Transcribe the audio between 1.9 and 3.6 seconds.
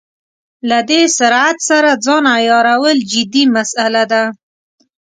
ځان عیارول جدي